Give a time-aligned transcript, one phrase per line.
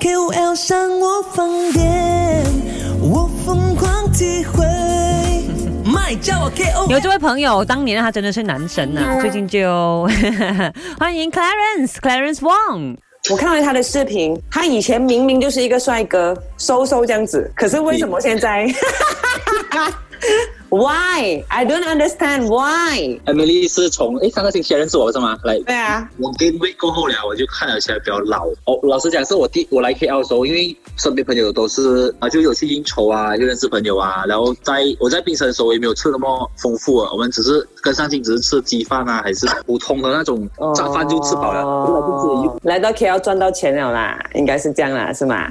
[0.00, 2.42] KOL 上我放电，
[3.02, 4.64] 我疯狂体会。
[5.84, 10.08] 麦叫我 KOL，有这位朋友，当年他真的是男神啊，最近就
[10.98, 12.96] 欢迎 Clarence，Clarence Wong。
[13.30, 18.66] 我看到他的视频，他以前明明就是一个帅哥，瘦瘦这样子，可是为什么现在
[20.74, 21.44] ？Why?
[21.48, 23.20] I don't understand why.
[23.26, 25.38] Emily 是从诶上个星期认识我是吗？
[25.44, 28.46] 来，对啊，我 gain weight 过后了，我就看了起来比较老。
[28.64, 34.24] 哦，老实讲，是我第我来 KL 的时候，因为身边朋友都是啊，就有去应酬啊，就认识朋友啊。
[34.26, 41.64] 然后在我在槟城的时候，也没有吃那么丰富啊，我们只是跟上镜只是吃鸡饭啊，还是普通的那种早饭就吃饱了。
[41.64, 45.48] 后来到 KL 赚到钱了啦，应该是这样啦，是吗？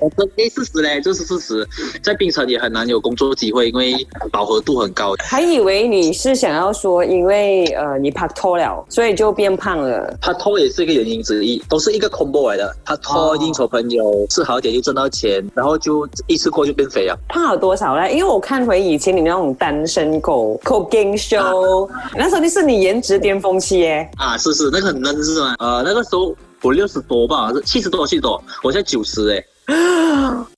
[0.00, 1.66] 我 这诶事实嘞，这是事实，
[2.02, 3.94] 在槟城也很难有工作机会，因为
[4.32, 5.14] 饱和度很高。
[5.20, 10.18] 还以为你是想要说，因为呃你拍拖了，所以就变胖了。
[10.20, 12.74] 拍拖也是一个原因之一，都是一个 combo 来的。
[12.84, 17.16] 拍拖、应酬朋友、吃好一点就挣到钱，然后就一次过就变肥了。
[17.28, 18.10] 胖了多少呢？
[18.10, 24.10] 因为我看回以前你那种单身狗 cooking show，、那时候那是你颜值巅峰期耶。
[24.16, 25.54] 啊，是是，那个很嫩是吗？
[25.60, 29.44] 呃，那个时候我六十多吧，是七十多，七十多，我现在九十哎。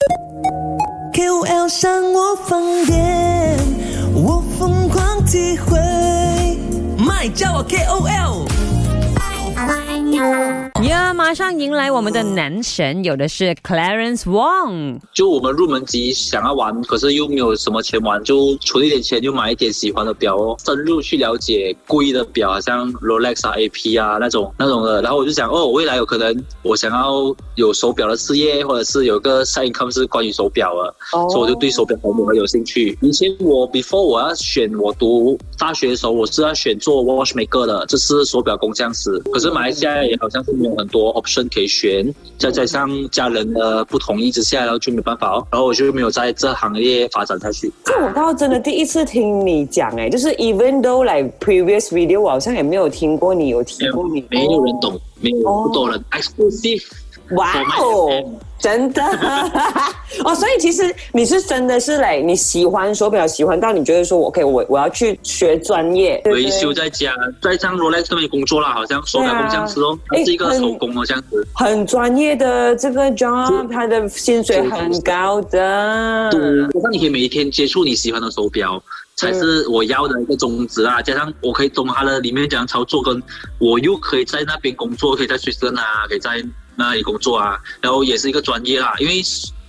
[1.71, 3.57] 上我放电，
[4.13, 5.79] 我疯狂体会。
[6.97, 8.45] 麦叫我 KOL。
[11.21, 14.99] 呀，马上迎来我们的男神，有的是 Clarence Wong。
[15.13, 25.01] 就我们入门级想要玩，可是又没有什么钱玩，就存一点钱，就买一点喜欢的表哦，深入去了解贵的表，像 Rolex 啊、AP 啊那种那种的。
[25.03, 32.97] 然后我就想，哦，未来有可能我想要有手表的事业，或者是有个 side income 是关于手表的，哦所以我就对手表很很有兴趣。
[33.01, 39.17] 以前我 before 我要选我读大学的时候，我是要选做 watchmaker 的，这是手表工匠师。
[39.31, 47.71] 可是马来西亚也好像是没有很多 option 可以选，再加上家人的不同意之下，然后就没办法哦，然后我就没有在这行业发展下去。
[47.85, 54.25] 这我倒真的第一次听你讲，哎，就是 even though like previous video，我好像也没有听过你有提过你。
[54.29, 56.83] 没有人懂，没有不懂人 exclusive。
[57.35, 58.09] 哇哦，
[58.59, 59.01] 真的
[60.25, 71.47] 哦，所以其实你是真的是来，你喜欢手表，喜欢到你觉得说，OK，我我要去学专业，维修在家，在像 Rolex 那边工作啦，好像手表工匠师哦，是一个手工哦，这样子。
[71.53, 76.29] 很专业的这个 job，他的薪水很高的。
[76.31, 76.39] 对，
[76.73, 78.81] 加上你可以每一天接触你喜欢的手表，
[79.15, 81.01] 才是我要的一个宗旨啊。
[81.01, 83.21] 加上我可以懂它的里面怎样操作，跟
[83.59, 86.43] 我又可以在那边工作，可以在水森啊，可以在
[86.75, 88.93] 那里工作啊，然后也是一个专业啦。
[88.99, 89.21] 因为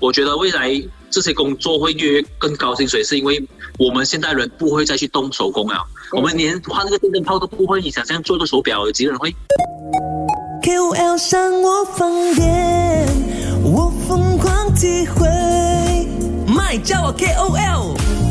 [0.02, 0.68] 我觉得未来
[1.08, 3.40] 这些工作会越越更高薪水，是因为
[3.78, 5.80] 我们现代人不会再去动手工了，
[6.10, 7.80] 我们连换那个电灯泡都不会。
[7.80, 9.32] 你想象做一个手表，有几个人会
[10.60, 13.06] ？KOL 上我放电，
[13.62, 15.24] 我疯狂体会。
[16.52, 18.21] 麦叫我 KOL。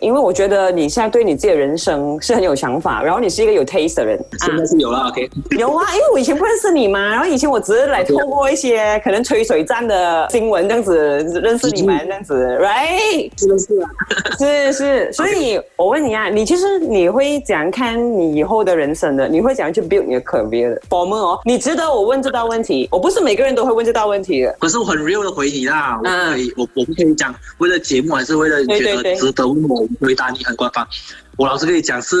[0.00, 4.22] 因为我觉得你现在对你自己的人生是很有想法，然后你是一个有 taste 的人。
[4.40, 5.30] 现在是有了，OK。
[5.58, 10.96] 有啊，因为我以前不认识你嘛，然后以前我只是来透过一些可能吹水站的新闻这样子
[11.42, 13.30] 认识你们这样子，right？
[13.38, 13.90] 是的是啊。
[14.38, 19.26] 是是，所以我问你啊，你其实你会怎样看你以后的人生的？
[19.26, 24.54] 你会怎样去 build 你的 career 的 r m 哦，你值得我问这道问题，我不是每个人都会问这道问题的。
[24.60, 30.86] 可是我很 real 的回你啦，我可以，我我不可以讲为了节目，还是为了觉得值得问我回答你很官方。
[31.36, 32.16] 我老实跟你讲，是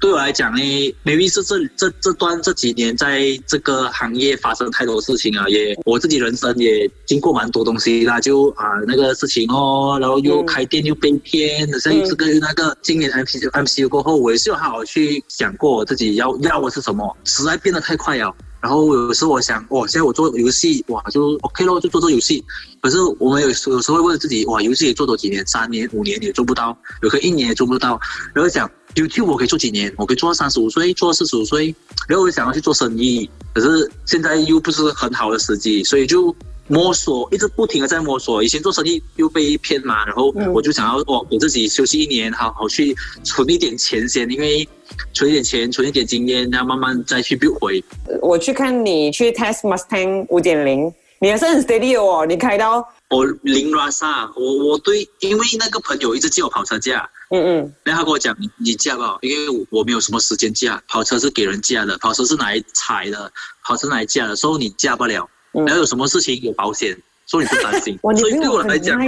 [0.00, 0.60] 对我来讲呢
[1.04, 18.32] ，maybe 是这这这段这几年在这个行业发生太多事情啊，也我自己人生也经过蛮多东西啦，就啊那个事情哦，然后又嗯开店又被骗，好像又是跟那个今年 M P M C U 过后，我也是有好好去想过我自己要要的是什么，实在变得太快了。
[18.68, 22.44] 然后有时候我想，哇，现在我做游戏，哇，就 OK 咯，就做这游戏。
[22.82, 27.98] 可是我们有时有时候会问自己，哇，游戏也做多几年，三年、五年也做不到，有个一年也做不到。
[28.34, 31.74] 然后想 YouTube 我可以做几年，我可以做到三十五岁，做到四十五岁。
[32.08, 36.34] 然后我想要去做生意，可是现在又不是很好的时机，所以就
[36.66, 38.42] 摸索，一直不停的在摸索。
[38.42, 44.68] 以前做生意又被骗嘛，然后嗯我就想要哦，给自己休息一年，好好去存一点钱先，因为
[45.12, 47.82] 存一点钱，存一点经验，然后慢慢再去 build 回。
[48.20, 63.32] 我去看你去 test Mustang 五点零，你还是很 steady 哦，你开到我零 rasa，我我对，因为那个朋友一直借我跑车架，嗯嗯然后他跟我讲你你驾不好，因为我我没有什么时间驾，跑车是给人驾的，跑车是拿来踩的，
[63.64, 65.28] 跑车拿来驾的，所以你驾不了。
[65.54, 66.96] 嗯然后有什么事情有保险，
[67.26, 67.98] 所以你不担心。
[68.18, 69.00] 所以对我来讲。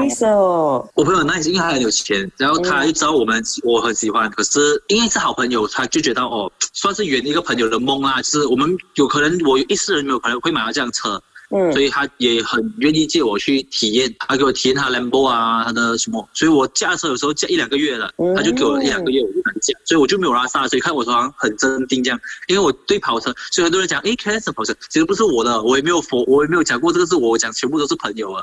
[0.94, 8.22] 我朋友很 nice，因为他很有钱，然后他就知道我们、我很喜欢，可是因为是好朋友，他就觉得哦，算是圆一个朋友的梦啊。
[8.22, 11.72] 就是我们有可能我一世人没有可能会买到这辆车，嗯。
[11.72, 28.38] 所以他也很愿意借我去体验，他给我体验他 Lambo 啊，他的什么，所以我驾车有时候驾一两个月了，嗯他就给我一两个月我就敢驾，所以我就没有拉萨，所以看我好像很镇定这样，因为我对跑车，所以很多人讲，诶 c a n 跑车其实不是我的，我也没有否，我也没有讲过这个是我讲，全部都是朋友啊，